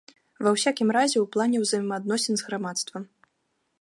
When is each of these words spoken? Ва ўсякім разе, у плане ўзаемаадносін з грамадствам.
Ва 0.45 0.53
ўсякім 0.53 0.93
разе, 0.97 1.17
у 1.25 1.29
плане 1.35 1.57
ўзаемаадносін 1.65 2.33
з 2.41 2.47
грамадствам. 2.51 3.03